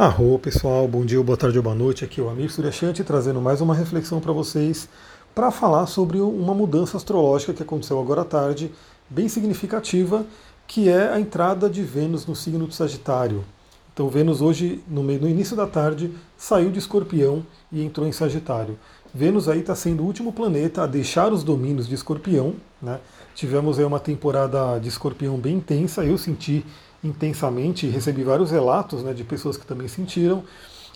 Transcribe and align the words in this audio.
Arro 0.00 0.38
pessoal, 0.38 0.88
bom 0.88 1.04
dia, 1.04 1.22
boa 1.22 1.36
tarde 1.36 1.58
ou 1.58 1.62
boa 1.62 1.74
noite. 1.74 2.06
Aqui 2.06 2.22
é 2.22 2.24
o 2.24 2.30
Amir 2.30 2.50
Suryashanti 2.50 3.04
trazendo 3.04 3.38
mais 3.38 3.60
uma 3.60 3.74
reflexão 3.74 4.18
para 4.18 4.32
vocês 4.32 4.88
para 5.34 5.50
falar 5.50 5.84
sobre 5.84 6.18
uma 6.18 6.54
mudança 6.54 6.96
astrológica 6.96 7.52
que 7.52 7.62
aconteceu 7.62 8.00
agora 8.00 8.22
à 8.22 8.24
tarde, 8.24 8.72
bem 9.10 9.28
significativa, 9.28 10.24
que 10.66 10.88
é 10.88 11.12
a 11.12 11.20
entrada 11.20 11.68
de 11.68 11.82
Vênus 11.82 12.24
no 12.24 12.34
signo 12.34 12.66
de 12.66 12.74
Sagitário. 12.74 13.44
Então 13.92 14.08
Vênus 14.08 14.40
hoje, 14.40 14.82
no, 14.88 15.02
meio, 15.02 15.20
no 15.20 15.28
início 15.28 15.54
da 15.54 15.66
tarde, 15.66 16.10
saiu 16.34 16.70
de 16.70 16.78
Escorpião 16.78 17.44
e 17.70 17.84
entrou 17.84 18.08
em 18.08 18.12
Sagitário. 18.12 18.78
Vênus 19.12 19.50
aí 19.50 19.60
está 19.60 19.74
sendo 19.74 20.02
o 20.02 20.06
último 20.06 20.32
planeta 20.32 20.82
a 20.82 20.86
deixar 20.86 21.30
os 21.30 21.44
domínios 21.44 21.86
de 21.86 21.94
Escorpião. 21.94 22.54
Né? 22.80 22.98
Tivemos 23.34 23.78
aí 23.78 23.84
uma 23.84 24.00
temporada 24.00 24.78
de 24.78 24.88
Escorpião 24.88 25.36
bem 25.36 25.56
intensa, 25.56 26.02
eu 26.02 26.16
senti 26.16 26.64
intensamente 27.02 27.86
recebi 27.86 28.22
vários 28.22 28.50
relatos 28.50 29.02
né, 29.02 29.12
de 29.12 29.24
pessoas 29.24 29.56
que 29.56 29.66
também 29.66 29.88
sentiram. 29.88 30.44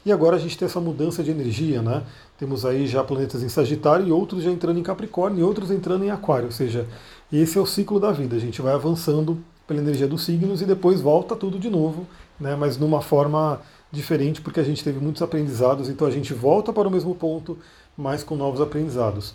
E 0.05 0.13
agora 0.13 0.37
a 0.37 0.39
gente 0.39 0.59
tem 0.59 0.67
essa 0.67 0.81
mudança 0.81 1.23
de 1.23 1.31
energia, 1.31 1.81
né? 1.81 2.03
Temos 2.39 2.67
aí 2.67 2.87
já 2.87 3.03
planetas 3.03 3.43
em 3.43 3.49
Sagitário 3.49 4.07
e 4.07 4.13
outros 4.13 4.43
já 4.43 4.51
entrando 4.51 4.79
em 4.79 4.83
Capricórnio 4.83 5.41
e 5.41 5.43
outros 5.43 5.71
entrando 5.71 6.05
em 6.05 6.11
Aquário. 6.11 6.47
Ou 6.47 6.53
seja, 6.53 6.87
esse 7.33 7.57
é 7.57 7.61
o 7.61 7.65
ciclo 7.65 7.99
da 7.99 8.13
vida. 8.13 8.37
A 8.37 8.39
gente 8.39 8.61
vai 8.61 8.75
avançando 8.75 9.43
pela 9.67 9.81
energia 9.81 10.07
dos 10.07 10.23
signos 10.23 10.61
e 10.61 10.67
depois 10.67 11.01
volta 11.01 11.35
tudo 11.35 11.59
de 11.59 11.71
novo, 11.71 12.07
né? 12.39 12.55
Mas 12.55 12.77
numa 12.77 13.01
forma 13.01 13.63
diferente, 13.91 14.43
porque 14.43 14.61
a 14.61 14.65
gente 14.65 14.85
teve 14.85 14.99
muitos 14.99 15.23
aprendizados, 15.23 15.89
então 15.89 16.07
a 16.07 16.11
gente 16.11 16.35
volta 16.35 16.73
para 16.73 16.87
o 16.87 16.91
mesmo 16.91 17.15
ponto, 17.15 17.57
mas 17.97 18.23
com 18.23 18.37
novos 18.37 18.61
aprendizados. 18.61 19.35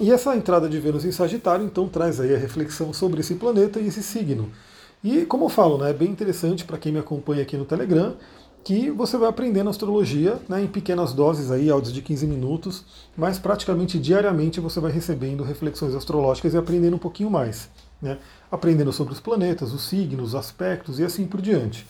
E 0.00 0.10
essa 0.10 0.36
entrada 0.36 0.68
de 0.68 0.78
Vênus 0.78 1.04
em 1.04 1.12
Sagitário, 1.12 1.64
então, 1.64 1.88
traz 1.88 2.20
aí 2.20 2.34
a 2.34 2.38
reflexão 2.38 2.92
sobre 2.92 3.20
esse 3.20 3.34
planeta 3.34 3.80
e 3.80 3.88
esse 3.88 4.02
signo. 4.02 4.50
E 5.02 5.26
como 5.26 5.46
eu 5.46 5.48
falo, 5.48 5.78
né, 5.78 5.90
é 5.90 5.92
bem 5.92 6.08
interessante 6.08 6.64
para 6.64 6.78
quem 6.78 6.92
me 6.92 6.98
acompanha 6.98 7.42
aqui 7.42 7.56
no 7.56 7.64
Telegram, 7.64 8.14
que 8.62 8.90
você 8.90 9.16
vai 9.16 9.28
aprendendo 9.28 9.68
astrologia 9.68 10.38
né, 10.48 10.62
em 10.62 10.68
pequenas 10.68 11.12
doses, 11.12 11.50
aí, 11.50 11.68
áudios 11.68 11.92
de 11.92 12.00
15 12.00 12.26
minutos, 12.26 12.84
mas 13.16 13.38
praticamente 13.38 13.98
diariamente 13.98 14.60
você 14.60 14.78
vai 14.78 14.92
recebendo 14.92 15.42
reflexões 15.42 15.94
astrológicas 15.94 16.54
e 16.54 16.56
aprendendo 16.56 16.94
um 16.94 17.00
pouquinho 17.00 17.30
mais. 17.30 17.68
Né, 18.00 18.18
aprendendo 18.50 18.92
sobre 18.92 19.12
os 19.12 19.20
planetas, 19.20 19.72
os 19.72 19.82
signos, 19.82 20.28
os 20.28 20.34
aspectos 20.34 20.98
e 20.98 21.04
assim 21.04 21.24
por 21.24 21.40
diante. 21.40 21.86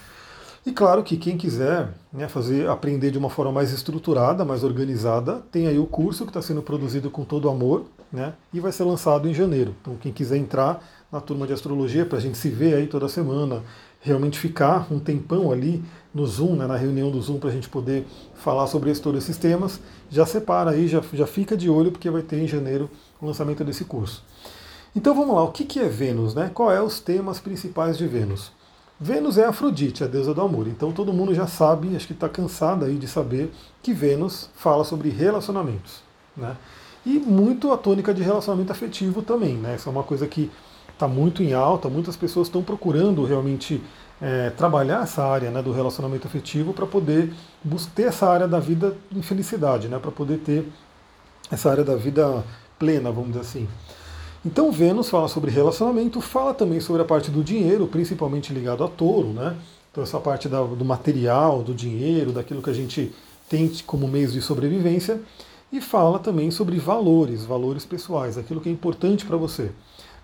E 0.64 0.70
claro 0.70 1.02
que 1.02 1.16
quem 1.16 1.36
quiser 1.36 1.88
né, 2.12 2.28
fazer 2.28 2.68
aprender 2.68 3.10
de 3.10 3.18
uma 3.18 3.30
forma 3.30 3.50
mais 3.50 3.72
estruturada, 3.72 4.44
mais 4.44 4.62
organizada, 4.62 5.42
tem 5.50 5.66
aí 5.66 5.78
o 5.78 5.86
curso 5.86 6.24
que 6.24 6.30
está 6.30 6.40
sendo 6.42 6.62
produzido 6.62 7.10
com 7.10 7.24
todo 7.24 7.48
amor 7.48 7.86
né, 8.12 8.34
e 8.52 8.60
vai 8.60 8.70
ser 8.70 8.84
lançado 8.84 9.28
em 9.28 9.34
janeiro. 9.34 9.74
Então 9.80 9.96
quem 9.96 10.12
quiser 10.12 10.36
entrar 10.36 10.86
na 11.12 11.20
turma 11.20 11.46
de 11.46 11.52
astrologia 11.52 12.06
para 12.06 12.16
a 12.16 12.20
gente 12.20 12.38
se 12.38 12.48
ver 12.48 12.74
aí 12.74 12.86
toda 12.86 13.06
semana, 13.06 13.62
realmente 14.00 14.38
ficar 14.38 14.90
um 14.90 14.98
tempão 14.98 15.52
ali 15.52 15.84
no 16.14 16.26
Zoom, 16.26 16.56
né, 16.56 16.66
na 16.66 16.76
reunião 16.76 17.10
do 17.10 17.20
Zoom, 17.20 17.38
para 17.38 17.50
a 17.50 17.52
gente 17.52 17.68
poder 17.68 18.06
falar 18.34 18.66
sobre 18.66 18.90
esse, 18.90 19.02
todos 19.02 19.22
esses 19.22 19.36
temas, 19.36 19.78
já 20.10 20.24
separa 20.24 20.70
aí, 20.70 20.88
já, 20.88 21.02
já 21.12 21.26
fica 21.26 21.54
de 21.54 21.68
olho, 21.68 21.92
porque 21.92 22.10
vai 22.10 22.22
ter 22.22 22.38
em 22.38 22.48
janeiro 22.48 22.90
o 23.20 23.26
lançamento 23.26 23.62
desse 23.62 23.84
curso. 23.84 24.24
Então 24.96 25.14
vamos 25.14 25.36
lá, 25.36 25.42
o 25.42 25.52
que, 25.52 25.64
que 25.64 25.78
é 25.78 25.88
Vênus? 25.88 26.34
Né? 26.34 26.50
Qual 26.52 26.72
é 26.72 26.82
os 26.82 26.98
temas 26.98 27.38
principais 27.38 27.98
de 27.98 28.06
Vênus? 28.06 28.50
Vênus 28.98 29.36
é 29.36 29.44
Afrodite, 29.44 30.04
a 30.04 30.06
deusa 30.06 30.32
do 30.32 30.40
amor. 30.40 30.66
Então 30.66 30.92
todo 30.92 31.12
mundo 31.12 31.34
já 31.34 31.46
sabe, 31.46 31.94
acho 31.94 32.06
que 32.06 32.12
está 32.12 32.28
cansado 32.28 32.84
aí 32.84 32.96
de 32.96 33.06
saber 33.06 33.52
que 33.82 33.92
Vênus 33.92 34.48
fala 34.54 34.84
sobre 34.84 35.08
relacionamentos. 35.08 36.02
Né? 36.36 36.56
E 37.04 37.18
muito 37.18 37.72
a 37.72 37.76
tônica 37.76 38.14
de 38.14 38.22
relacionamento 38.22 38.72
afetivo 38.72 39.22
também. 39.22 39.56
Né? 39.56 39.76
Isso 39.76 39.88
é 39.88 39.92
uma 39.92 40.04
coisa 40.04 40.26
que 40.26 40.50
está 40.92 41.08
muito 41.08 41.42
em 41.42 41.52
alta, 41.52 41.88
muitas 41.88 42.16
pessoas 42.16 42.48
estão 42.48 42.62
procurando 42.62 43.24
realmente 43.24 43.82
é, 44.20 44.50
trabalhar 44.50 45.02
essa 45.02 45.24
área 45.24 45.50
né, 45.50 45.60
do 45.60 45.72
relacionamento 45.72 46.26
afetivo 46.26 46.72
para 46.72 46.86
poder 46.86 47.32
ter 47.94 48.04
essa 48.04 48.28
área 48.28 48.46
da 48.46 48.60
vida 48.60 48.96
em 49.14 49.22
felicidade, 49.22 49.88
né, 49.88 49.98
para 49.98 50.12
poder 50.12 50.38
ter 50.38 50.66
essa 51.50 51.70
área 51.70 51.82
da 51.82 51.96
vida 51.96 52.44
plena, 52.78 53.10
vamos 53.10 53.30
dizer 53.30 53.40
assim. 53.40 53.68
Então 54.44 54.72
Vênus 54.72 55.08
fala 55.08 55.28
sobre 55.28 55.50
relacionamento, 55.50 56.20
fala 56.20 56.52
também 56.52 56.80
sobre 56.80 57.02
a 57.02 57.04
parte 57.04 57.30
do 57.30 57.44
dinheiro, 57.44 57.86
principalmente 57.86 58.52
ligado 58.52 58.82
a 58.82 58.88
touro, 58.88 59.28
né? 59.28 59.56
Então 59.90 60.02
essa 60.02 60.18
parte 60.18 60.48
da, 60.48 60.60
do 60.62 60.84
material, 60.84 61.62
do 61.62 61.72
dinheiro, 61.72 62.32
daquilo 62.32 62.62
que 62.62 62.70
a 62.70 62.74
gente 62.74 63.12
tem 63.48 63.70
como 63.86 64.08
meios 64.08 64.32
de 64.32 64.40
sobrevivência, 64.40 65.20
e 65.70 65.80
fala 65.80 66.18
também 66.18 66.50
sobre 66.50 66.78
valores, 66.78 67.44
valores 67.44 67.84
pessoais, 67.84 68.36
aquilo 68.36 68.60
que 68.60 68.68
é 68.68 68.72
importante 68.72 69.24
para 69.24 69.36
você. 69.36 69.70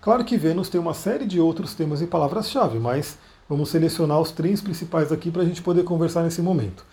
Claro 0.01 0.23
que 0.23 0.37
Vênus 0.37 0.69
tem 0.69 0.79
uma 0.79 0.93
série 0.93 1.25
de 1.25 1.41
outros 1.41 1.73
temas 1.73 2.01
e 2.01 2.07
palavras-chave, 2.07 2.79
mas 2.79 3.17
vamos 3.49 3.69
selecionar 3.69 4.19
os 4.19 4.31
três 4.31 4.61
principais 4.61 5.11
aqui 5.11 5.29
para 5.29 5.41
a 5.41 5.45
gente 5.45 5.61
poder 5.61 5.83
conversar 5.83 6.23
nesse 6.23 6.41
momento. 6.41 6.85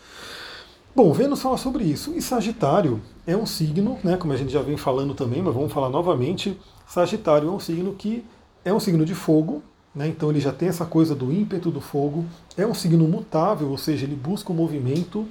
Bom, 0.95 1.13
Vênus 1.13 1.41
fala 1.41 1.57
sobre 1.57 1.85
isso, 1.85 2.15
e 2.17 2.23
Sagitário 2.23 3.01
é 3.27 3.37
um 3.37 3.47
signo, 3.47 3.99
né, 4.03 4.17
como 4.17 4.33
a 4.33 4.37
gente 4.37 4.53
já 4.53 4.61
vem 4.61 4.77
falando 4.77 5.15
também, 5.15 5.41
mas 5.41 5.55
vamos 5.55 5.73
falar 5.73 5.89
novamente, 5.89 6.59
Sagitário 6.87 7.49
é 7.49 7.53
um 7.53 7.61
signo 7.61 7.95
que 7.95 8.25
é 8.65 8.73
um 8.73 8.81
signo 8.81 9.05
de 9.05 9.15
fogo, 9.15 9.63
né, 9.95 10.09
então 10.09 10.31
ele 10.31 10.41
já 10.41 10.53
tem 10.53 10.69
essa 10.69 10.85
coisa 10.85 11.15
do 11.15 11.33
ímpeto 11.33 11.71
do 11.71 11.81
fogo, 11.81 12.25
é 12.57 12.67
um 12.67 12.75
signo 12.75 13.07
mutável, 13.07 13.69
ou 13.69 13.79
seja, 13.79 14.05
ele 14.05 14.17
busca 14.17 14.51
o 14.51 14.55
movimento. 14.55 15.27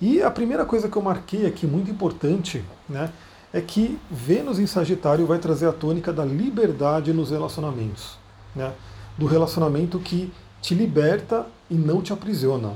E 0.00 0.22
a 0.22 0.30
primeira 0.30 0.64
coisa 0.64 0.88
que 0.88 0.96
eu 0.96 1.02
marquei 1.02 1.46
aqui, 1.46 1.66
muito 1.66 1.90
importante, 1.90 2.62
né, 2.88 3.10
é 3.52 3.60
que 3.60 3.98
Vênus 4.10 4.58
em 4.58 4.66
Sagitário 4.66 5.26
vai 5.26 5.38
trazer 5.38 5.66
a 5.66 5.72
tônica 5.72 6.12
da 6.12 6.24
liberdade 6.24 7.12
nos 7.12 7.30
relacionamentos, 7.30 8.18
né, 8.54 8.72
do 9.16 9.26
relacionamento 9.26 9.98
que 9.98 10.32
te 10.60 10.74
liberta 10.74 11.46
e 11.70 11.74
não 11.74 12.02
te 12.02 12.12
aprisiona. 12.12 12.72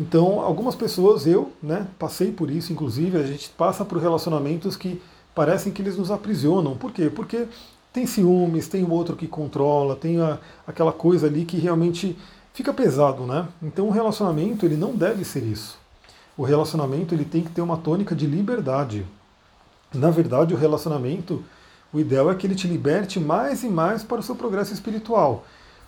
Então, 0.00 0.40
algumas 0.40 0.76
pessoas, 0.76 1.26
eu, 1.26 1.52
né, 1.62 1.86
passei 1.98 2.30
por 2.30 2.50
isso, 2.50 2.72
inclusive, 2.72 3.18
a 3.18 3.26
gente 3.26 3.50
passa 3.50 3.84
por 3.84 3.98
relacionamentos 3.98 4.76
que 4.76 5.02
parecem 5.34 5.72
que 5.72 5.82
eles 5.82 5.96
nos 5.96 6.10
aprisionam. 6.10 6.76
Por 6.76 6.92
quê? 6.92 7.10
Porque 7.10 7.46
tem 7.92 8.06
ciúmes, 8.06 8.68
tem 8.68 8.84
o 8.84 8.90
outro 8.90 9.16
que 9.16 9.26
controla, 9.26 9.96
tem 9.96 10.20
a, 10.20 10.38
aquela 10.66 10.92
coisa 10.92 11.26
ali 11.26 11.44
que 11.44 11.56
realmente 11.58 12.16
fica 12.52 12.72
pesado, 12.72 13.24
né? 13.24 13.48
Então 13.62 13.88
o 13.88 13.90
relacionamento 13.90 14.66
ele 14.66 14.76
não 14.76 14.94
deve 14.94 15.24
ser 15.24 15.42
isso. 15.42 15.78
O 16.36 16.42
relacionamento 16.44 17.14
ele 17.14 17.24
tem 17.24 17.42
que 17.42 17.50
ter 17.50 17.60
uma 17.60 17.76
tônica 17.76 18.14
de 18.14 18.26
liberdade. 18.26 19.04
Na 19.92 20.10
verdade, 20.10 20.54
o 20.54 20.56
relacionamento, 20.56 21.42
o 21.92 21.98
ideal 21.98 22.30
é 22.30 22.34
que 22.34 22.46
ele 22.46 22.54
te 22.54 22.66
liberte 22.66 23.18
mais 23.18 23.62
e 23.62 23.68
mais 23.68 24.02
para 24.02 24.20
o 24.20 24.22
seu 24.22 24.34
progresso 24.34 24.74
espiritual. 24.74 25.44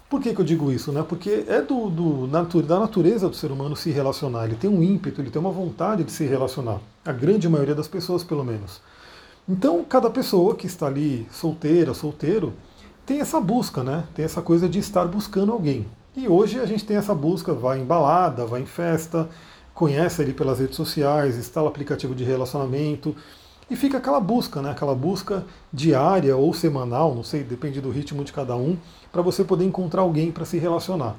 Por 0.09 0.21
que, 0.21 0.35
que 0.35 0.41
eu 0.41 0.45
digo 0.45 0.73
isso? 0.73 0.91
Né? 0.91 1.05
Porque 1.09 1.45
é 1.47 1.61
do, 1.61 1.89
do, 1.89 2.27
da 2.27 2.81
natureza 2.81 3.29
do 3.29 3.37
ser 3.37 3.53
humano 3.53 3.77
se 3.77 3.91
relacionar. 3.91 4.47
Ele 4.47 4.57
tem 4.57 4.69
um 4.69 4.83
ímpeto, 4.83 5.21
ele 5.21 5.31
tem 5.31 5.41
uma 5.41 5.53
vontade 5.53 6.03
de 6.03 6.11
se 6.11 6.25
relacionar. 6.25 6.81
A 7.05 7.13
grande 7.13 7.49
maioria 7.49 7.75
das 7.75 7.87
pessoas, 7.87 8.25
pelo 8.25 8.45
menos. 8.45 8.81
Então, 9.49 9.85
cada 9.85 10.11
pessoa 10.11 10.57
que 10.57 10.67
está 10.67 10.87
ali 10.87 11.29
solteira, 11.31 11.95
solteiro, 11.95 12.55
tem 13.07 13.21
essa 13.21 13.41
busca, 13.41 13.85
né? 13.85 14.05
Tem 14.15 14.25
essa 14.25 14.43
coisa 14.43 14.69
de 14.69 14.79
estar 14.79 15.05
buscando 15.07 15.53
alguém. 15.53 15.87
E 16.17 16.27
hoje 16.27 16.59
a 16.59 16.67
gente 16.67 16.85
tem 16.85 16.97
essa 16.97 17.15
busca, 17.15 17.53
vai 17.53 17.79
em 17.79 17.85
balada, 17.85 18.45
vai 18.45 18.63
em 18.63 18.67
festa, 18.67 19.29
conhece 19.75 20.23
ali 20.23 20.33
pelas 20.33 20.59
redes 20.59 20.77
sociais, 20.77 21.37
instala 21.37 21.69
aplicativo 21.69 22.15
de 22.15 22.25
relacionamento 22.25 23.15
e 23.71 23.77
fica 23.77 23.99
aquela 23.99 24.21
busca, 24.21 24.61
né? 24.61 24.73
Aquela 24.73 24.95
busca 24.95 25.45
diária 25.73 26.37
ou 26.37 26.53
semanal, 26.53 27.15
não 27.15 27.23
sei, 27.23 27.43
depende 27.43 27.81
do 27.81 27.91
ritmo 27.91 28.25
de 28.25 28.33
cada 28.33 28.57
um, 28.57 28.77
para 29.13 29.23
você 29.23 29.45
poder 29.45 29.65
encontrar 29.65 30.03
alguém 30.03 30.33
para 30.33 30.45
se 30.45 30.59
relacionar. 30.59 31.15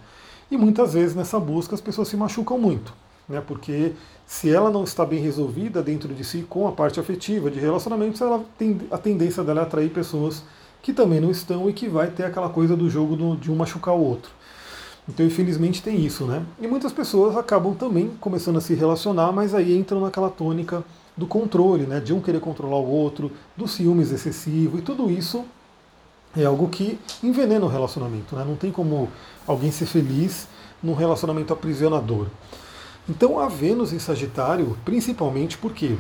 E 0.49 0.57
muitas 0.57 0.93
vezes 0.93 1.15
nessa 1.15 1.39
busca 1.39 1.73
as 1.73 1.81
pessoas 1.81 2.09
se 2.09 2.17
machucam 2.17 2.57
muito 2.59 2.93
né? 3.31 3.41
Porque 3.45 3.93
se 4.27 4.53
ela 4.53 4.69
não 4.69 4.83
está 4.83 5.05
bem 5.05 5.19
resolvida 5.19 5.81
dentro 5.81 6.13
de 6.13 6.23
si 6.23 6.45
com 6.47 6.67
a 6.67 6.71
parte 6.71 6.99
afetiva 6.99 7.49
de 7.49 7.59
relacionamentos, 7.59 8.21
ela 8.21 8.43
tem 8.57 8.79
a 8.91 8.97
tendência 8.97 9.43
dela 9.43 9.61
é 9.61 9.63
atrair 9.63 9.89
pessoas 9.89 10.43
que 10.81 10.93
também 10.93 11.19
não 11.19 11.31
estão 11.31 11.69
e 11.69 11.73
que 11.73 11.87
vai 11.87 12.09
ter 12.09 12.25
aquela 12.25 12.49
coisa 12.49 12.75
do 12.75 12.89
jogo 12.89 13.15
do, 13.15 13.35
de 13.35 13.51
um 13.51 13.55
machucar 13.55 13.95
o 13.95 14.03
outro. 14.03 14.31
Então, 15.07 15.25
infelizmente, 15.25 15.81
tem 15.81 16.05
isso, 16.05 16.25
né? 16.25 16.43
E 16.59 16.67
muitas 16.67 16.91
pessoas 16.91 17.35
acabam 17.35 17.73
também 17.73 18.11
começando 18.19 18.57
a 18.57 18.61
se 18.61 18.73
relacionar, 18.73 19.31
mas 19.31 19.53
aí 19.53 19.75
entram 19.75 20.01
naquela 20.01 20.29
tônica 20.29 20.83
do 21.15 21.25
controle, 21.25 21.85
né? 21.85 21.99
De 21.99 22.13
um 22.13 22.21
querer 22.21 22.39
controlar 22.39 22.77
o 22.77 22.89
outro, 22.89 23.31
do 23.55 23.67
ciúmes 23.67 24.11
excessivo, 24.11 24.79
e 24.79 24.81
tudo 24.81 25.09
isso 25.09 25.43
é 26.35 26.45
algo 26.45 26.69
que 26.69 26.97
envenena 27.21 27.65
o 27.65 27.69
relacionamento, 27.69 28.35
né? 28.35 28.43
Não 28.45 28.55
tem 28.55 28.71
como 28.71 29.09
alguém 29.45 29.71
ser 29.71 29.85
feliz 29.85 30.47
num 30.81 30.93
relacionamento 30.93 31.53
aprisionador. 31.53 32.27
Então 33.09 33.39
a 33.39 33.47
Vênus 33.47 33.91
em 33.91 33.99
Sagitário, 33.99 34.77
principalmente 34.85 35.57
porque 35.57 35.97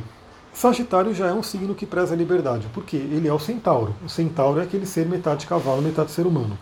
Sagitário 0.53 1.13
já 1.13 1.27
é 1.27 1.33
um 1.33 1.43
signo 1.43 1.73
que 1.73 1.85
preza 1.85 2.13
a 2.13 2.17
liberdade, 2.17 2.67
porque 2.73 2.95
ele 2.95 3.27
é 3.27 3.33
o 3.33 3.39
centauro. 3.39 3.95
O 4.05 4.09
centauro 4.09 4.59
é 4.59 4.63
aquele 4.63 4.85
ser 4.85 5.05
metade 5.05 5.47
cavalo, 5.47 5.81
metade 5.81 6.11
ser 6.11 6.25
humano. 6.25 6.57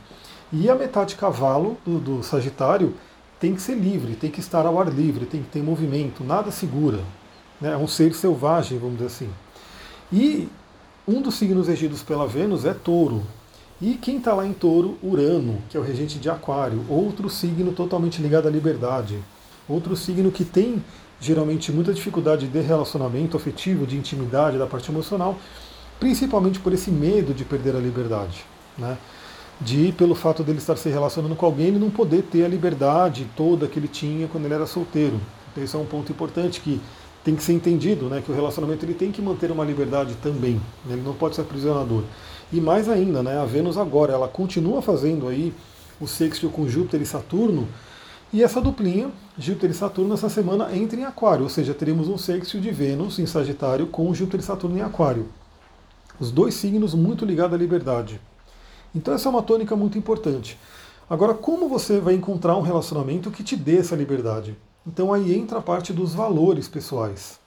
E 0.51 0.69
a 0.69 0.75
metade 0.75 1.15
cavalo 1.15 1.77
do, 1.85 1.99
do 1.99 2.23
Sagitário 2.23 2.93
tem 3.39 3.53
que 3.53 3.61
ser 3.61 3.75
livre, 3.75 4.15
tem 4.15 4.29
que 4.29 4.39
estar 4.39 4.65
ao 4.65 4.79
ar 4.79 4.89
livre, 4.89 5.25
tem 5.25 5.41
que 5.41 5.49
ter 5.49 5.61
movimento, 5.61 6.23
nada 6.23 6.51
segura. 6.51 6.99
Né? 7.59 7.73
É 7.73 7.77
um 7.77 7.87
ser 7.87 8.13
selvagem, 8.13 8.77
vamos 8.77 8.97
dizer 8.97 9.07
assim. 9.07 9.29
E 10.11 10.47
um 11.07 11.21
dos 11.21 11.35
signos 11.35 11.67
regidos 11.67 12.03
pela 12.03 12.27
Vênus 12.27 12.65
é 12.65 12.73
touro. 12.73 13.23
E 13.81 13.93
quem 13.93 14.17
está 14.17 14.33
lá 14.33 14.45
em 14.45 14.53
touro? 14.53 14.97
Urano, 15.01 15.61
que 15.69 15.77
é 15.77 15.79
o 15.79 15.83
regente 15.83 16.19
de 16.19 16.29
Aquário, 16.29 16.83
outro 16.89 17.29
signo 17.29 17.71
totalmente 17.71 18.21
ligado 18.21 18.47
à 18.47 18.51
liberdade. 18.51 19.17
Outro 19.67 19.95
signo 19.95 20.31
que 20.31 20.43
tem 20.43 20.83
geralmente 21.21 21.71
muita 21.71 21.93
dificuldade 21.93 22.47
de 22.47 22.59
relacionamento 22.61 23.35
afetivo, 23.37 23.85
de 23.85 23.97
intimidade, 23.97 24.57
da 24.57 24.65
parte 24.65 24.89
emocional, 24.89 25.37
principalmente 25.99 26.59
por 26.59 26.73
esse 26.73 26.89
medo 26.89 27.33
de 27.33 27.43
perder 27.43 27.75
a 27.75 27.79
liberdade. 27.79 28.45
Né? 28.77 28.97
De, 29.59 29.91
pelo 29.97 30.15
fato 30.15 30.43
dele 30.43 30.59
estar 30.59 30.77
se 30.77 30.89
relacionando 30.89 31.35
com 31.35 31.45
alguém, 31.45 31.67
ele 31.67 31.79
não 31.79 31.89
poder 31.89 32.23
ter 32.23 32.45
a 32.45 32.47
liberdade 32.47 33.27
toda 33.35 33.67
que 33.67 33.77
ele 33.77 33.89
tinha 33.89 34.27
quando 34.27 34.45
ele 34.45 34.53
era 34.53 34.65
solteiro. 34.65 35.19
Então, 35.51 35.63
isso 35.63 35.77
é 35.77 35.79
um 35.79 35.85
ponto 35.85 36.11
importante 36.11 36.61
que 36.61 36.79
tem 37.23 37.35
que 37.35 37.43
ser 37.43 37.53
entendido, 37.53 38.05
né, 38.05 38.21
que 38.25 38.31
o 38.31 38.35
relacionamento 38.35 38.85
ele 38.85 38.93
tem 38.93 39.11
que 39.11 39.21
manter 39.21 39.51
uma 39.51 39.65
liberdade 39.65 40.15
também, 40.21 40.55
né, 40.85 40.93
ele 40.93 41.01
não 41.01 41.13
pode 41.13 41.35
ser 41.35 41.41
aprisionador. 41.41 42.03
E 42.51 42.61
mais 42.61 42.87
ainda, 42.87 43.21
né, 43.21 43.37
a 43.37 43.45
Vênus 43.45 43.77
agora, 43.77 44.13
ela 44.13 44.27
continua 44.27 44.81
fazendo 44.81 45.27
aí 45.27 45.53
o 45.99 46.07
sexto 46.07 46.49
com 46.49 46.67
Júpiter 46.67 47.01
e 47.01 47.05
Saturno, 47.05 47.67
e 48.31 48.43
essa 48.43 48.61
duplinha, 48.61 49.11
Júpiter 49.37 49.71
e 49.71 49.73
Saturno, 49.73 50.13
essa 50.13 50.29
semana 50.29 50.75
entra 50.75 50.99
em 50.99 51.03
Aquário, 51.03 51.43
ou 51.43 51.49
seja, 51.49 51.73
teremos 51.73 52.07
um 52.07 52.17
sexto 52.17 52.59
de 52.59 52.69
Vênus 52.69 53.17
em 53.17 53.25
Sagitário 53.25 53.87
com 53.87 54.13
Júpiter 54.13 54.39
e 54.39 54.43
Saturno 54.43 54.77
em 54.77 54.81
Aquário. 54.81 55.27
Os 56.19 56.31
dois 56.31 56.53
signos 56.53 56.93
muito 56.93 57.25
ligados 57.25 57.55
à 57.55 57.57
liberdade. 57.57 58.21
Então 58.93 59.13
essa 59.13 59.27
é 59.27 59.31
uma 59.31 59.41
tônica 59.41 59.75
muito 59.75 59.97
importante. 59.97 60.59
Agora, 61.09 61.33
como 61.33 61.67
você 61.67 61.99
vai 61.99 62.13
encontrar 62.13 62.55
um 62.55 62.61
relacionamento 62.61 63.31
que 63.31 63.43
te 63.43 63.55
dê 63.55 63.77
essa 63.77 63.95
liberdade? 63.95 64.55
Então 64.85 65.13
aí 65.13 65.35
entra 65.35 65.59
a 65.59 65.61
parte 65.61 65.93
dos 65.93 66.13
valores 66.13 66.67
pessoais. 66.67 67.39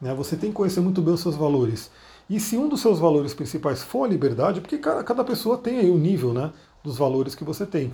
Né? 0.00 0.14
Você 0.14 0.36
tem 0.36 0.50
que 0.50 0.56
conhecer 0.56 0.80
muito 0.80 1.02
bem 1.02 1.14
os 1.14 1.20
seus 1.20 1.36
valores. 1.36 1.90
E 2.28 2.38
se 2.38 2.56
um 2.56 2.68
dos 2.68 2.80
seus 2.80 2.98
valores 2.98 3.34
principais 3.34 3.82
for 3.82 4.04
a 4.04 4.08
liberdade, 4.08 4.60
porque 4.60 4.78
cada 4.78 5.24
pessoa 5.24 5.58
tem 5.58 5.78
aí 5.78 5.90
o 5.90 5.98
nível 5.98 6.32
né, 6.32 6.52
dos 6.82 6.96
valores 6.96 7.34
que 7.34 7.44
você 7.44 7.66
tem, 7.66 7.92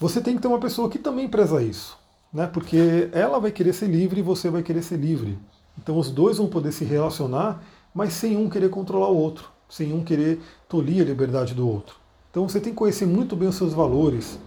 você 0.00 0.20
tem 0.20 0.34
que 0.34 0.42
ter 0.42 0.48
uma 0.48 0.58
pessoa 0.58 0.88
que 0.88 0.98
também 0.98 1.28
preza 1.28 1.62
isso. 1.62 1.96
Né? 2.32 2.46
Porque 2.46 3.08
ela 3.12 3.38
vai 3.38 3.52
querer 3.52 3.72
ser 3.72 3.86
livre 3.86 4.20
e 4.20 4.22
você 4.22 4.50
vai 4.50 4.62
querer 4.62 4.82
ser 4.82 4.96
livre. 4.96 5.38
Então 5.78 5.98
os 5.98 6.10
dois 6.10 6.38
vão 6.38 6.48
poder 6.48 6.72
se 6.72 6.84
relacionar, 6.84 7.62
mas 7.94 8.12
sem 8.14 8.36
um 8.36 8.48
querer 8.48 8.68
controlar 8.68 9.08
o 9.08 9.16
outro, 9.16 9.48
sem 9.68 9.92
um 9.92 10.02
querer 10.02 10.40
tolir 10.68 11.02
a 11.02 11.06
liberdade 11.06 11.54
do 11.54 11.68
outro. 11.68 11.96
Então 12.30 12.48
você 12.48 12.60
tem 12.60 12.72
que 12.72 12.78
conhecer 12.78 13.06
muito 13.06 13.36
bem 13.36 13.48
os 13.48 13.54
seus 13.54 13.72
valores 13.72 14.38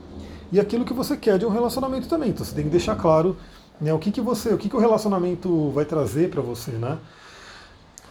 e 0.51 0.59
aquilo 0.59 0.85
que 0.85 0.93
você 0.93 1.15
quer 1.15 1.37
de 1.37 1.45
um 1.45 1.49
relacionamento 1.49 2.07
também. 2.07 2.29
Então 2.29 2.45
você 2.45 2.53
tem 2.53 2.65
que 2.65 2.69
deixar 2.69 2.95
claro 2.95 3.37
né, 3.79 3.93
o 3.93 3.99
que, 3.99 4.11
que 4.11 4.21
você, 4.21 4.53
o 4.53 4.57
que, 4.57 4.69
que 4.69 4.75
o 4.75 4.79
relacionamento 4.79 5.69
vai 5.71 5.85
trazer 5.85 6.29
para 6.29 6.41
você, 6.41 6.71
né? 6.71 6.97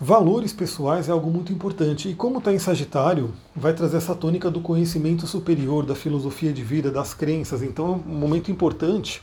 Valores 0.01 0.53
pessoais 0.53 1.09
é 1.09 1.13
algo 1.13 1.31
muito 1.31 1.53
importante. 1.53 2.09
E 2.09 2.15
como 2.15 2.39
está 2.39 2.53
em 2.53 2.59
Sagitário, 2.59 3.33
vai 3.55 3.73
trazer 3.73 3.97
essa 3.97 4.15
tônica 4.15 4.51
do 4.51 4.61
conhecimento 4.61 5.27
superior, 5.27 5.87
da 5.87 5.95
filosofia 5.95 6.53
de 6.53 6.65
vida, 6.65 6.91
das 6.91 7.15
crenças. 7.15 7.63
Então 7.63 7.87
é 7.87 7.91
um 7.91 8.19
momento 8.19 8.51
importante 8.51 9.23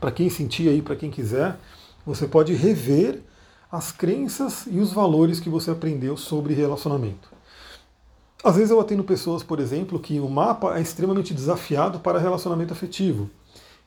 para 0.00 0.10
quem 0.10 0.30
sentir 0.30 0.68
aí, 0.68 0.80
para 0.80 0.96
quem 0.96 1.10
quiser, 1.10 1.58
você 2.06 2.26
pode 2.26 2.54
rever 2.54 3.22
as 3.70 3.92
crenças 3.92 4.66
e 4.66 4.80
os 4.80 4.92
valores 4.92 5.38
que 5.38 5.50
você 5.50 5.70
aprendeu 5.70 6.16
sobre 6.16 6.54
relacionamento. 6.54 7.28
Às 8.42 8.56
vezes 8.56 8.70
eu 8.70 8.80
atendo 8.80 9.04
pessoas, 9.04 9.42
por 9.42 9.60
exemplo, 9.60 9.98
que 9.98 10.18
o 10.18 10.28
mapa 10.28 10.78
é 10.78 10.80
extremamente 10.80 11.34
desafiado 11.34 12.00
para 12.00 12.18
relacionamento 12.18 12.72
afetivo. 12.72 13.28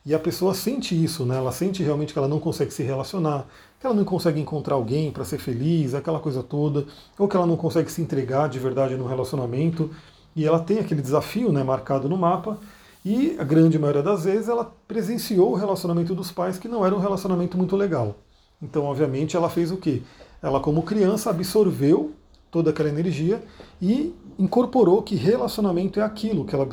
E 0.06 0.14
a 0.14 0.18
pessoa 0.18 0.52
sente 0.52 0.94
isso, 1.02 1.24
né? 1.24 1.36
Ela 1.36 1.50
sente 1.50 1.82
realmente 1.82 2.12
que 2.12 2.18
ela 2.18 2.28
não 2.28 2.38
consegue 2.38 2.70
se 2.70 2.82
relacionar, 2.82 3.46
que 3.80 3.86
ela 3.86 3.94
não 3.94 4.04
consegue 4.04 4.38
encontrar 4.38 4.74
alguém 4.74 5.10
para 5.10 5.24
ser 5.24 5.38
feliz, 5.38 5.94
aquela 5.94 6.20
coisa 6.20 6.42
toda, 6.42 6.84
ou 7.18 7.26
que 7.26 7.34
ela 7.34 7.46
não 7.46 7.56
consegue 7.56 7.90
se 7.90 8.02
entregar 8.02 8.48
de 8.48 8.58
verdade 8.58 8.96
no 8.96 9.06
relacionamento. 9.06 9.90
E 10.36 10.44
ela 10.46 10.58
tem 10.58 10.78
aquele 10.78 11.00
desafio, 11.00 11.50
né, 11.50 11.62
marcado 11.62 12.06
no 12.08 12.18
mapa. 12.18 12.58
E 13.02 13.34
a 13.38 13.44
grande 13.44 13.78
maioria 13.78 14.02
das 14.02 14.24
vezes 14.24 14.48
ela 14.48 14.70
presenciou 14.86 15.52
o 15.52 15.54
relacionamento 15.54 16.14
dos 16.14 16.30
pais 16.30 16.58
que 16.58 16.68
não 16.68 16.84
era 16.84 16.94
um 16.94 16.98
relacionamento 16.98 17.56
muito 17.56 17.76
legal. 17.76 18.16
Então, 18.60 18.84
obviamente, 18.84 19.36
ela 19.36 19.48
fez 19.48 19.70
o 19.70 19.76
quê? 19.76 20.02
Ela, 20.42 20.60
como 20.60 20.82
criança, 20.82 21.30
absorveu 21.30 22.12
toda 22.50 22.70
aquela 22.70 22.88
energia 22.88 23.42
e 23.80 24.14
incorporou 24.38 25.02
que 25.02 25.14
relacionamento 25.14 25.98
é 25.98 26.02
aquilo 26.02 26.44
que 26.44 26.54
ela 26.54 26.68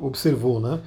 observou, 0.00 0.60
né? 0.60 0.80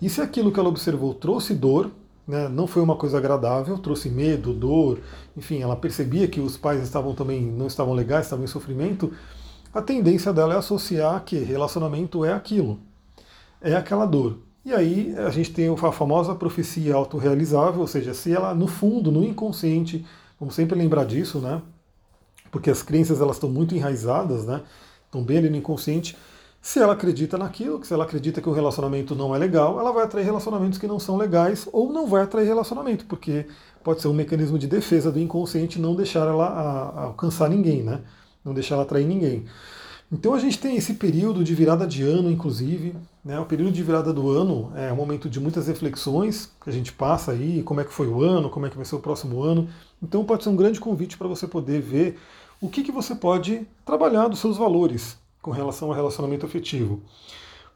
E 0.00 0.08
se 0.08 0.20
aquilo 0.20 0.50
que 0.50 0.58
ela 0.58 0.68
observou 0.68 1.12
trouxe 1.14 1.54
dor, 1.54 1.90
né, 2.26 2.48
não 2.48 2.66
foi 2.66 2.82
uma 2.82 2.96
coisa 2.96 3.18
agradável, 3.18 3.76
trouxe 3.78 4.08
medo, 4.08 4.52
dor, 4.52 5.00
enfim, 5.36 5.60
ela 5.60 5.76
percebia 5.76 6.28
que 6.28 6.40
os 6.40 6.56
pais 6.56 6.82
estavam 6.82 7.14
também 7.14 7.42
não 7.42 7.66
estavam 7.66 7.92
legais, 7.92 8.26
estavam 8.26 8.44
em 8.44 8.48
sofrimento, 8.48 9.12
a 9.72 9.82
tendência 9.82 10.32
dela 10.32 10.54
é 10.54 10.56
associar 10.56 11.22
que 11.24 11.36
relacionamento 11.38 12.24
é 12.24 12.32
aquilo, 12.32 12.80
é 13.60 13.74
aquela 13.74 14.06
dor. 14.06 14.38
E 14.64 14.72
aí 14.72 15.14
a 15.16 15.30
gente 15.30 15.52
tem 15.52 15.68
a 15.68 15.92
famosa 15.92 16.34
profecia 16.34 16.94
autorrealizável, 16.94 17.80
ou 17.80 17.86
seja, 17.86 18.12
se 18.12 18.32
ela 18.32 18.54
no 18.54 18.66
fundo, 18.66 19.10
no 19.10 19.24
inconsciente, 19.24 20.04
vamos 20.38 20.54
sempre 20.54 20.78
lembrar 20.78 21.04
disso, 21.04 21.38
né? 21.38 21.62
Porque 22.50 22.70
as 22.70 22.82
crenças 22.82 23.20
elas 23.20 23.36
estão 23.36 23.48
muito 23.48 23.74
enraizadas, 23.74 24.44
né? 24.44 24.62
Estão 25.06 25.22
bem 25.22 25.38
ali 25.38 25.50
no 25.50 25.56
inconsciente. 25.56 26.16
Se 26.62 26.78
ela 26.78 26.92
acredita 26.92 27.38
naquilo, 27.38 27.82
se 27.84 27.92
ela 27.92 28.04
acredita 28.04 28.40
que 28.42 28.48
o 28.48 28.52
relacionamento 28.52 29.14
não 29.14 29.34
é 29.34 29.38
legal, 29.38 29.80
ela 29.80 29.92
vai 29.92 30.04
atrair 30.04 30.24
relacionamentos 30.24 30.78
que 30.78 30.86
não 30.86 31.00
são 31.00 31.16
legais 31.16 31.66
ou 31.72 31.90
não 31.90 32.06
vai 32.06 32.22
atrair 32.22 32.46
relacionamento, 32.46 33.06
porque 33.06 33.46
pode 33.82 34.02
ser 34.02 34.08
um 34.08 34.12
mecanismo 34.12 34.58
de 34.58 34.66
defesa 34.66 35.10
do 35.10 35.18
inconsciente 35.18 35.80
não 35.80 35.94
deixar 35.94 36.28
ela 36.28 36.46
a, 36.46 36.88
a 36.88 37.02
alcançar 37.04 37.48
ninguém, 37.48 37.82
né? 37.82 38.02
Não 38.44 38.52
deixar 38.52 38.74
ela 38.74 38.84
atrair 38.84 39.06
ninguém. 39.06 39.46
Então 40.12 40.34
a 40.34 40.38
gente 40.38 40.58
tem 40.58 40.76
esse 40.76 40.94
período 40.94 41.42
de 41.42 41.54
virada 41.54 41.86
de 41.86 42.02
ano, 42.02 42.30
inclusive. 42.30 42.94
Né? 43.24 43.38
O 43.38 43.46
período 43.46 43.72
de 43.72 43.82
virada 43.82 44.12
do 44.12 44.28
ano 44.28 44.70
é 44.74 44.92
um 44.92 44.96
momento 44.96 45.30
de 45.30 45.40
muitas 45.40 45.66
reflexões 45.66 46.50
que 46.62 46.68
a 46.68 46.72
gente 46.72 46.92
passa 46.92 47.32
aí, 47.32 47.62
como 47.62 47.80
é 47.80 47.84
que 47.84 47.92
foi 47.92 48.08
o 48.08 48.22
ano, 48.22 48.50
como 48.50 48.66
é 48.66 48.70
que 48.70 48.76
vai 48.76 48.84
ser 48.84 48.96
o 48.96 49.00
próximo 49.00 49.42
ano. 49.42 49.68
Então 50.02 50.24
pode 50.24 50.42
ser 50.42 50.50
um 50.50 50.56
grande 50.56 50.80
convite 50.80 51.16
para 51.16 51.28
você 51.28 51.46
poder 51.46 51.80
ver 51.80 52.18
o 52.60 52.68
que, 52.68 52.82
que 52.82 52.92
você 52.92 53.14
pode 53.14 53.66
trabalhar 53.86 54.28
dos 54.28 54.40
seus 54.40 54.58
valores 54.58 55.19
com 55.40 55.50
relação 55.50 55.88
ao 55.88 55.94
relacionamento 55.94 56.46
afetivo. 56.46 57.00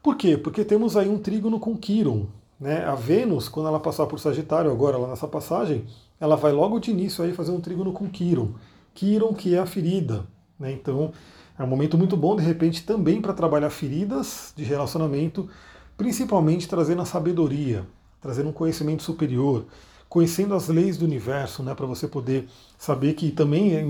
Por 0.01 0.15
quê? 0.15 0.37
Porque 0.37 0.63
temos 0.63 0.95
aí 0.95 1.09
um 1.09 1.17
trígono 1.17 1.59
com 1.59 1.75
Quiron. 1.75 2.27
Né? 2.59 2.85
A 2.85 2.95
Vênus, 2.95 3.49
quando 3.49 3.67
ela 3.67 3.79
passar 3.79 4.05
por 4.05 4.19
Sagitário, 4.19 4.71
agora 4.71 4.97
lá 4.97 5.07
nessa 5.07 5.27
passagem, 5.27 5.85
ela 6.19 6.35
vai 6.35 6.51
logo 6.51 6.79
de 6.79 6.91
início 6.91 7.23
aí 7.23 7.33
fazer 7.33 7.51
um 7.51 7.59
trígono 7.59 7.91
com 7.91 8.07
Quiron. 8.07 8.53
Quiron 8.93 9.33
que 9.33 9.55
é 9.55 9.59
a 9.59 9.65
ferida. 9.65 10.25
Né? 10.59 10.71
Então 10.71 11.11
é 11.57 11.63
um 11.63 11.67
momento 11.67 11.97
muito 11.97 12.15
bom, 12.15 12.35
de 12.35 12.43
repente, 12.43 12.83
também 12.85 13.21
para 13.21 13.33
trabalhar 13.33 13.69
feridas 13.69 14.53
de 14.55 14.63
relacionamento, 14.63 15.49
principalmente 15.97 16.67
trazendo 16.67 17.01
a 17.01 17.05
sabedoria, 17.05 17.85
trazendo 18.21 18.49
um 18.49 18.53
conhecimento 18.53 19.03
superior, 19.03 19.65
conhecendo 20.09 20.53
as 20.53 20.67
leis 20.67 20.97
do 20.97 21.05
universo, 21.05 21.63
né, 21.63 21.73
para 21.73 21.85
você 21.85 22.07
poder 22.07 22.47
saber 22.77 23.13
que 23.13 23.31
também 23.31 23.87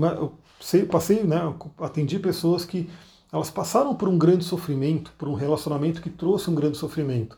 passei, 0.90 1.24
né, 1.24 1.54
atendi 1.78 2.18
pessoas 2.18 2.64
que 2.64 2.88
elas 3.32 3.50
passaram 3.50 3.94
por 3.94 4.08
um 4.08 4.16
grande 4.16 4.44
sofrimento, 4.44 5.12
por 5.18 5.28
um 5.28 5.34
relacionamento 5.34 6.00
que 6.00 6.10
trouxe 6.10 6.50
um 6.50 6.54
grande 6.54 6.76
sofrimento. 6.76 7.36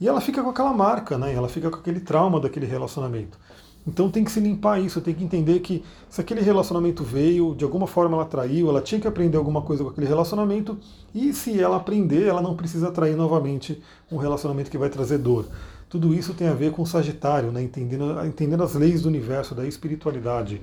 E 0.00 0.08
ela 0.08 0.20
fica 0.20 0.42
com 0.42 0.50
aquela 0.50 0.72
marca, 0.72 1.16
né? 1.16 1.32
ela 1.32 1.48
fica 1.48 1.70
com 1.70 1.78
aquele 1.78 2.00
trauma 2.00 2.40
daquele 2.40 2.66
relacionamento. 2.66 3.38
Então 3.86 4.10
tem 4.10 4.24
que 4.24 4.32
se 4.32 4.40
limpar 4.40 4.80
isso, 4.80 5.00
tem 5.00 5.14
que 5.14 5.22
entender 5.22 5.60
que 5.60 5.84
se 6.10 6.20
aquele 6.20 6.40
relacionamento 6.40 7.04
veio, 7.04 7.54
de 7.54 7.64
alguma 7.64 7.86
forma 7.86 8.16
ela 8.16 8.24
traiu, 8.24 8.68
ela 8.68 8.80
tinha 8.80 9.00
que 9.00 9.06
aprender 9.06 9.36
alguma 9.36 9.62
coisa 9.62 9.84
com 9.84 9.90
aquele 9.90 10.08
relacionamento, 10.08 10.76
e 11.14 11.32
se 11.32 11.60
ela 11.60 11.76
aprender, 11.76 12.26
ela 12.26 12.42
não 12.42 12.56
precisa 12.56 12.88
atrair 12.88 13.14
novamente 13.14 13.80
um 14.10 14.16
relacionamento 14.16 14.70
que 14.70 14.78
vai 14.78 14.90
trazer 14.90 15.18
dor. 15.18 15.46
Tudo 15.88 16.12
isso 16.12 16.34
tem 16.34 16.48
a 16.48 16.52
ver 16.52 16.72
com 16.72 16.82
o 16.82 16.86
Sagitário, 16.86 17.52
né? 17.52 17.62
entendendo, 17.62 18.26
entendendo 18.26 18.64
as 18.64 18.74
leis 18.74 19.02
do 19.02 19.08
universo, 19.08 19.54
da 19.54 19.64
espiritualidade. 19.64 20.60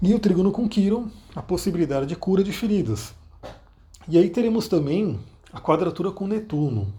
E 0.00 0.14
o 0.14 0.18
trígono 0.18 0.52
com 0.52 0.68
Quiron, 0.68 1.08
a 1.34 1.42
possibilidade 1.42 2.06
de 2.06 2.14
cura 2.14 2.44
de 2.44 2.52
feridas. 2.52 3.12
E 4.08 4.18
aí 4.18 4.28
teremos 4.30 4.68
também 4.68 5.18
a 5.52 5.60
quadratura 5.60 6.10
com 6.10 6.26
Netuno. 6.26 6.92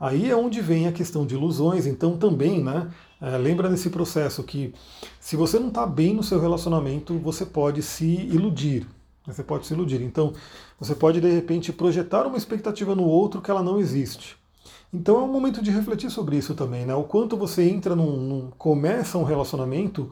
Aí 0.00 0.30
é 0.30 0.36
onde 0.36 0.60
vem 0.60 0.86
a 0.86 0.92
questão 0.92 1.26
de 1.26 1.34
ilusões, 1.34 1.86
então 1.86 2.16
também, 2.16 2.62
né? 2.62 2.90
É, 3.20 3.36
lembra 3.36 3.68
desse 3.68 3.90
processo 3.90 4.44
que 4.44 4.72
se 5.18 5.34
você 5.34 5.58
não 5.58 5.68
está 5.68 5.84
bem 5.84 6.14
no 6.14 6.22
seu 6.22 6.40
relacionamento, 6.40 7.18
você 7.18 7.44
pode 7.44 7.82
se 7.82 8.06
iludir. 8.06 8.86
Você 9.26 9.42
pode 9.42 9.66
se 9.66 9.74
iludir. 9.74 10.00
Então, 10.00 10.32
você 10.78 10.94
pode 10.94 11.20
de 11.20 11.28
repente 11.28 11.72
projetar 11.72 12.26
uma 12.26 12.36
expectativa 12.36 12.94
no 12.94 13.04
outro 13.04 13.42
que 13.42 13.50
ela 13.50 13.62
não 13.62 13.80
existe. 13.80 14.36
Então 14.92 15.16
é 15.16 15.22
um 15.22 15.30
momento 15.30 15.60
de 15.60 15.70
refletir 15.70 16.10
sobre 16.10 16.36
isso 16.36 16.54
também, 16.54 16.86
né? 16.86 16.94
O 16.94 17.04
quanto 17.04 17.36
você 17.36 17.68
entra 17.68 17.94
num, 17.94 18.16
num 18.16 18.50
começa 18.56 19.18
um 19.18 19.24
relacionamento 19.24 20.10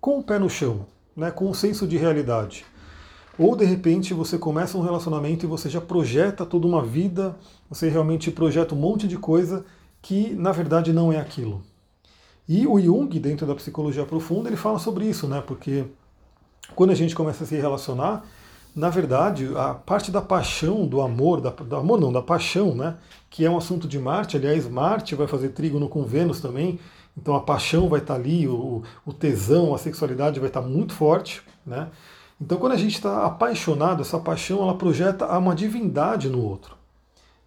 com 0.00 0.18
o 0.18 0.22
pé 0.22 0.38
no 0.38 0.48
chão, 0.48 0.86
né? 1.14 1.30
Com 1.30 1.50
um 1.50 1.54
senso 1.54 1.86
de 1.86 1.98
realidade. 1.98 2.64
Ou 3.38 3.56
de 3.56 3.64
repente 3.64 4.14
você 4.14 4.38
começa 4.38 4.78
um 4.78 4.82
relacionamento 4.82 5.44
e 5.44 5.48
você 5.48 5.68
já 5.68 5.80
projeta 5.80 6.46
toda 6.46 6.66
uma 6.66 6.82
vida, 6.82 7.36
você 7.68 7.88
realmente 7.88 8.30
projeta 8.30 8.74
um 8.74 8.78
monte 8.78 9.08
de 9.08 9.16
coisa 9.16 9.64
que 10.00 10.34
na 10.34 10.52
verdade 10.52 10.92
não 10.92 11.12
é 11.12 11.18
aquilo. 11.18 11.62
E 12.48 12.66
o 12.66 12.78
Jung, 12.78 13.18
dentro 13.18 13.46
da 13.46 13.54
psicologia 13.54 14.04
profunda, 14.04 14.48
ele 14.48 14.56
fala 14.56 14.78
sobre 14.78 15.06
isso, 15.06 15.26
né? 15.26 15.42
Porque 15.44 15.84
quando 16.76 16.90
a 16.90 16.94
gente 16.94 17.14
começa 17.14 17.44
a 17.44 17.46
se 17.46 17.56
relacionar, 17.56 18.24
na 18.76 18.90
verdade, 18.90 19.48
a 19.56 19.72
parte 19.72 20.10
da 20.10 20.20
paixão, 20.20 20.86
do 20.86 21.00
amor, 21.00 21.40
da, 21.40 21.50
do 21.50 21.76
amor 21.76 22.00
não, 22.00 22.12
da 22.12 22.20
paixão, 22.20 22.74
né? 22.74 22.96
Que 23.30 23.44
é 23.44 23.50
um 23.50 23.56
assunto 23.56 23.88
de 23.88 23.98
Marte, 23.98 24.36
aliás, 24.36 24.68
Marte 24.68 25.14
vai 25.14 25.26
fazer 25.26 25.50
trígono 25.50 25.88
com 25.88 26.04
Vênus 26.04 26.40
também, 26.40 26.78
Então 27.16 27.34
a 27.34 27.40
paixão 27.40 27.88
vai 27.88 28.00
estar 28.00 28.14
ali, 28.14 28.46
o, 28.46 28.82
o 29.06 29.12
tesão, 29.12 29.74
a 29.74 29.78
sexualidade 29.78 30.40
vai 30.40 30.48
estar 30.48 30.60
muito 30.62 30.92
forte, 30.92 31.42
né? 31.64 31.88
Então 32.40 32.58
quando 32.58 32.72
a 32.72 32.76
gente 32.76 32.94
está 32.94 33.24
apaixonado, 33.24 34.02
essa 34.02 34.18
paixão 34.18 34.62
ela 34.62 34.76
projeta 34.76 35.26
uma 35.38 35.54
divindade 35.54 36.28
no 36.28 36.42
outro. 36.42 36.76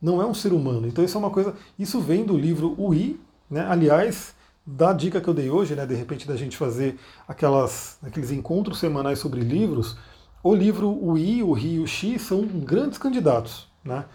Não 0.01 0.21
é 0.21 0.25
um 0.25 0.33
ser 0.33 0.53
humano. 0.53 0.87
Então 0.87 1.03
isso 1.03 1.17
é 1.17 1.19
uma 1.19 1.31
coisa. 1.31 1.53
Isso 1.77 1.99
vem 1.99 2.23
do 2.25 2.37
livro 2.37 2.75
O 2.77 2.93
I, 2.93 3.19
né? 3.49 3.65
Aliás, 3.67 4.35
da 4.65 4.93
dica 4.93 5.21
que 5.21 5.27
eu 5.27 5.33
dei 5.33 5.49
hoje, 5.49 5.75
né? 5.75 5.85
De 5.85 5.95
repente 5.95 6.27
da 6.27 6.35
gente 6.35 6.57
fazer 6.57 6.99
aquelas, 7.27 7.97
aqueles 8.03 8.31
encontros 8.31 8.79
semanais 8.79 9.19
sobre 9.19 9.41
livros. 9.41 9.97
O 10.43 10.53
livro 10.53 10.89
O 10.89 11.17
I, 11.17 11.41
o 11.41 11.53
Ri 11.53 11.75
e 11.75 11.79
o 11.79 11.87
Xi 11.87 12.19
são 12.19 12.45
grandes 12.45 12.97
candidatos, 12.97 13.67
né? 13.83 14.05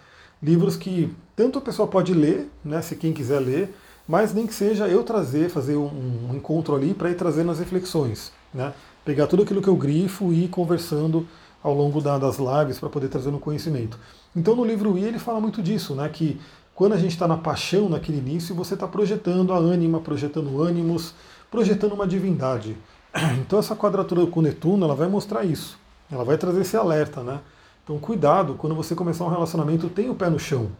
Livros 0.41 0.75
que 0.75 1.13
tanto 1.35 1.57
a 1.59 1.61
pessoa 1.61 1.87
pode 1.87 2.13
ler, 2.13 2.49
né? 2.63 2.81
Se 2.81 2.95
quem 2.95 3.13
quiser 3.13 3.39
ler, 3.39 3.75
mas 4.07 4.33
nem 4.33 4.45
que 4.45 4.53
seja 4.53 4.87
eu 4.87 5.03
trazer, 5.03 5.49
fazer 5.49 5.75
um, 5.75 6.29
um 6.29 6.35
encontro 6.35 6.75
ali 6.75 6.93
para 6.93 7.09
ir 7.09 7.15
trazendo 7.15 7.51
as 7.51 7.59
reflexões, 7.59 8.31
né? 8.53 8.73
Pegar 9.05 9.27
tudo 9.27 9.43
aquilo 9.43 9.61
que 9.61 9.67
eu 9.67 9.75
grifo 9.75 10.31
e 10.31 10.45
ir 10.45 10.47
conversando 10.47 11.27
ao 11.61 11.73
longo 11.73 12.01
da, 12.01 12.17
das 12.17 12.37
lives 12.37 12.79
para 12.79 12.89
poder 12.89 13.07
trazer 13.07 13.31
no 13.31 13.39
conhecimento. 13.39 13.97
Então 14.35 14.55
no 14.55 14.65
livro 14.65 14.97
I 14.97 15.03
ele 15.03 15.19
fala 15.19 15.39
muito 15.39 15.61
disso, 15.61 15.95
né? 15.95 16.07
Que 16.09 16.39
quando 16.75 16.93
a 16.93 16.97
gente 16.97 17.11
está 17.11 17.27
na 17.27 17.37
paixão, 17.37 17.87
naquele 17.87 18.17
início, 18.17 18.55
você 18.55 18.73
está 18.73 18.87
projetando 18.87 19.53
a 19.53 19.57
ânima, 19.57 19.99
projetando 19.99 20.61
ânimos, 20.61 21.13
projetando 21.51 21.93
uma 21.93 22.07
divindade. 22.07 22.75
Então 23.39 23.59
essa 23.59 23.75
quadratura 23.75 24.25
com 24.25 24.41
Netuno 24.41 24.85
ela 24.85 24.95
vai 24.95 25.07
mostrar 25.07 25.45
isso. 25.45 25.77
Ela 26.11 26.23
vai 26.23 26.37
trazer 26.37 26.61
esse 26.61 26.75
alerta, 26.75 27.21
né? 27.21 27.39
Então 27.83 27.99
cuidado, 27.99 28.55
quando 28.55 28.75
você 28.75 28.95
começar 28.95 29.25
um 29.25 29.29
relacionamento, 29.29 29.89
tenha 29.89 30.11
o 30.11 30.15
pé 30.15 30.29
no 30.29 30.39
chão. 30.39 30.71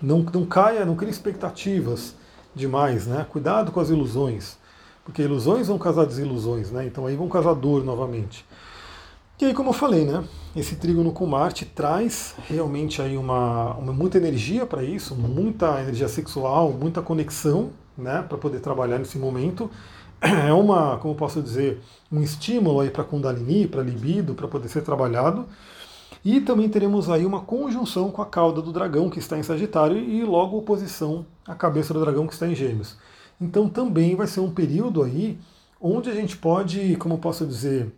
Não, 0.00 0.20
não 0.32 0.46
caia, 0.46 0.84
não 0.84 0.94
crie 0.94 1.10
expectativas 1.10 2.14
demais, 2.54 3.06
né? 3.06 3.26
Cuidado 3.28 3.72
com 3.72 3.80
as 3.80 3.90
ilusões. 3.90 4.58
Porque 5.04 5.22
ilusões 5.22 5.68
vão 5.68 5.78
casar 5.78 6.06
desilusões, 6.06 6.70
né? 6.70 6.86
Então 6.86 7.06
aí 7.06 7.16
vão 7.16 7.28
casar 7.28 7.54
dor 7.54 7.84
novamente. 7.84 8.44
E 9.40 9.46
aí, 9.46 9.54
como 9.54 9.70
eu 9.70 9.72
falei, 9.72 10.04
né? 10.04 10.22
Esse 10.54 10.76
trígono 10.76 11.12
com 11.12 11.24
Marte 11.24 11.64
traz 11.64 12.34
realmente 12.46 13.00
aí 13.00 13.16
uma, 13.16 13.72
uma 13.74 13.90
muita 13.90 14.18
energia 14.18 14.66
para 14.66 14.82
isso, 14.82 15.14
muita 15.14 15.80
energia 15.80 16.08
sexual, 16.08 16.70
muita 16.72 17.00
conexão, 17.00 17.70
né? 17.96 18.20
Para 18.20 18.36
poder 18.36 18.60
trabalhar 18.60 18.98
nesse 18.98 19.18
momento. 19.18 19.70
É 20.22 20.52
uma, 20.52 20.98
como 20.98 21.14
posso 21.14 21.40
dizer, 21.40 21.80
um 22.12 22.20
estímulo 22.20 22.80
aí 22.80 22.90
para 22.90 23.02
Kundalini, 23.02 23.66
para 23.66 23.82
libido, 23.82 24.34
para 24.34 24.46
poder 24.46 24.68
ser 24.68 24.82
trabalhado. 24.82 25.46
E 26.22 26.42
também 26.42 26.68
teremos 26.68 27.08
aí 27.08 27.24
uma 27.24 27.40
conjunção 27.40 28.10
com 28.10 28.20
a 28.20 28.26
cauda 28.26 28.60
do 28.60 28.70
dragão 28.70 29.08
que 29.08 29.18
está 29.18 29.38
em 29.38 29.42
Sagitário 29.42 29.96
e 29.96 30.22
logo 30.22 30.58
oposição 30.58 31.24
à 31.46 31.54
cabeça 31.54 31.94
do 31.94 32.00
dragão 32.00 32.26
que 32.26 32.34
está 32.34 32.46
em 32.46 32.54
Gêmeos. 32.54 32.98
Então 33.40 33.68
também 33.68 34.14
vai 34.14 34.26
ser 34.26 34.40
um 34.40 34.50
período 34.50 35.02
aí 35.02 35.38
onde 35.80 36.10
a 36.10 36.14
gente 36.14 36.36
pode, 36.36 36.96
como 36.96 37.18
posso 37.18 37.46
dizer, 37.46 37.90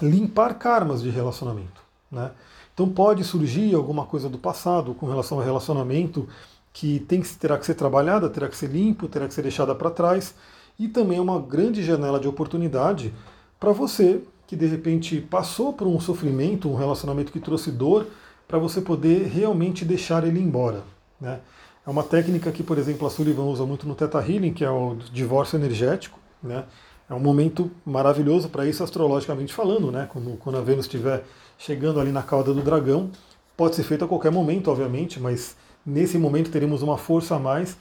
limpar 0.00 0.54
karmas 0.54 1.02
de 1.02 1.10
relacionamento. 1.10 1.82
Né? 2.10 2.30
Então 2.72 2.88
pode 2.88 3.24
surgir 3.24 3.74
alguma 3.74 4.06
coisa 4.06 4.28
do 4.28 4.38
passado 4.38 4.94
com 4.94 5.06
relação 5.06 5.38
ao 5.38 5.44
relacionamento 5.44 6.28
que 6.72 7.00
tem 7.00 7.20
que, 7.20 7.28
terá 7.34 7.58
que 7.58 7.66
ser 7.66 7.74
trabalhada, 7.74 8.30
terá 8.30 8.48
que 8.48 8.56
ser 8.56 8.70
limpo, 8.70 9.08
terá 9.08 9.26
que 9.26 9.34
ser 9.34 9.42
deixada 9.42 9.74
para 9.74 9.90
trás. 9.90 10.34
E 10.78 10.88
também 10.88 11.18
é 11.18 11.20
uma 11.20 11.38
grande 11.40 11.82
janela 11.82 12.18
de 12.18 12.28
oportunidade 12.28 13.12
para 13.60 13.72
você 13.72 14.22
que 14.46 14.56
de 14.56 14.66
repente 14.66 15.20
passou 15.20 15.72
por 15.72 15.86
um 15.86 15.98
sofrimento, 15.98 16.68
um 16.68 16.74
relacionamento 16.74 17.32
que 17.32 17.40
trouxe 17.40 17.70
dor, 17.70 18.06
para 18.46 18.58
você 18.58 18.82
poder 18.82 19.26
realmente 19.28 19.84
deixar 19.84 20.26
ele 20.26 20.38
embora. 20.38 20.82
Né? 21.18 21.40
É 21.84 21.90
uma 21.90 22.04
técnica 22.04 22.52
que, 22.52 22.62
por 22.62 22.78
exemplo, 22.78 23.06
a 23.06 23.10
Sullivan 23.10 23.42
usa 23.42 23.66
muito 23.66 23.88
no 23.88 23.94
Theta 23.94 24.18
Healing, 24.18 24.52
que 24.52 24.64
é 24.64 24.70
o 24.70 24.96
divórcio 25.12 25.56
energético. 25.56 26.18
Né? 26.40 26.64
É 27.10 27.14
um 27.14 27.18
momento 27.18 27.72
maravilhoso 27.84 28.48
para 28.48 28.64
isso, 28.64 28.84
astrologicamente 28.84 29.52
falando, 29.52 29.90
né? 29.90 30.08
quando, 30.12 30.36
quando 30.36 30.58
a 30.58 30.60
Vênus 30.60 30.86
estiver 30.86 31.24
chegando 31.58 31.98
ali 31.98 32.12
na 32.12 32.22
cauda 32.22 32.54
do 32.54 32.62
dragão. 32.62 33.10
Pode 33.56 33.74
ser 33.74 33.82
feito 33.82 34.04
a 34.04 34.08
qualquer 34.08 34.30
momento, 34.30 34.70
obviamente, 34.70 35.18
mas 35.18 35.56
nesse 35.84 36.16
momento 36.18 36.52
teremos 36.52 36.82
uma 36.82 36.96
força 36.96 37.34
a 37.34 37.38
mais. 37.38 37.76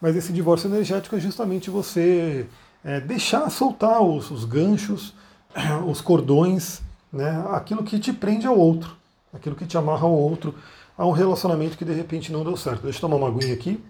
Mas 0.00 0.14
esse 0.14 0.34
divórcio 0.34 0.68
energético 0.68 1.16
é 1.16 1.20
justamente 1.20 1.70
você 1.70 2.46
é, 2.84 3.00
deixar 3.00 3.48
soltar 3.48 4.02
os, 4.02 4.30
os 4.30 4.44
ganchos, 4.44 5.14
os 5.88 6.02
cordões, 6.02 6.82
né? 7.10 7.42
aquilo 7.52 7.82
que 7.82 7.98
te 7.98 8.12
prende 8.12 8.46
ao 8.46 8.58
outro, 8.58 8.94
aquilo 9.32 9.56
que 9.56 9.64
te 9.64 9.78
amarra 9.78 10.04
ao 10.04 10.12
outro 10.12 10.54
a 10.96 11.06
um 11.06 11.12
relacionamento 11.12 11.76
que 11.76 11.84
de 11.84 11.92
repente 11.92 12.32
não 12.32 12.44
deu 12.44 12.56
certo. 12.56 12.82
Deixa 12.82 12.98
eu 12.98 13.00
tomar 13.02 13.16
uma 13.16 13.28
aguinha 13.28 13.52
aqui. 13.52 13.82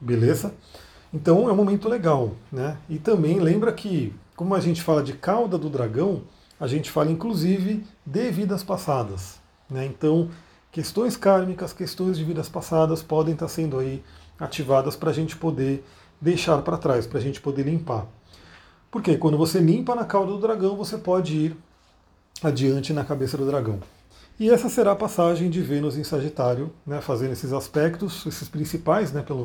Beleza? 0.00 0.54
Então 1.12 1.48
é 1.48 1.52
um 1.52 1.56
momento 1.56 1.88
legal, 1.88 2.32
né? 2.50 2.76
E 2.88 2.98
também 2.98 3.38
lembra 3.38 3.72
que, 3.72 4.14
como 4.34 4.54
a 4.54 4.60
gente 4.60 4.82
fala 4.82 5.02
de 5.02 5.14
cauda 5.14 5.56
do 5.56 5.70
dragão, 5.70 6.22
a 6.58 6.66
gente 6.66 6.90
fala 6.90 7.10
inclusive 7.10 7.86
de 8.04 8.30
vidas 8.30 8.62
passadas, 8.62 9.38
né? 9.70 9.86
Então, 9.86 10.30
questões 10.72 11.16
kármicas, 11.16 11.72
questões 11.72 12.18
de 12.18 12.24
vidas 12.24 12.48
passadas 12.48 13.02
podem 13.02 13.34
estar 13.34 13.48
sendo 13.48 13.78
aí 13.78 14.02
ativadas 14.38 14.96
para 14.96 15.10
a 15.10 15.12
gente 15.12 15.36
poder 15.36 15.84
deixar 16.20 16.60
para 16.62 16.76
trás, 16.76 17.06
para 17.06 17.18
a 17.18 17.22
gente 17.22 17.40
poder 17.40 17.62
limpar. 17.62 18.06
Porque 18.90 19.16
quando 19.16 19.38
você 19.38 19.58
limpa 19.58 19.94
na 19.94 20.04
cauda 20.04 20.32
do 20.32 20.38
dragão, 20.38 20.76
você 20.76 20.98
pode 20.98 21.36
ir 21.36 21.56
adiante 22.42 22.92
na 22.92 23.04
cabeça 23.04 23.36
do 23.36 23.46
dragão. 23.46 23.80
E 24.38 24.50
essa 24.50 24.68
será 24.68 24.92
a 24.92 24.96
passagem 24.96 25.48
de 25.48 25.62
Vênus 25.62 25.96
em 25.96 26.04
Sagitário, 26.04 26.70
né, 26.86 27.00
fazendo 27.00 27.32
esses 27.32 27.52
aspectos, 27.52 28.26
esses 28.26 28.48
principais, 28.48 29.10
né, 29.10 29.22
pelo 29.22 29.44